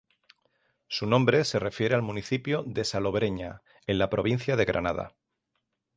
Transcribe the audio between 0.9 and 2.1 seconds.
nombre se refiere al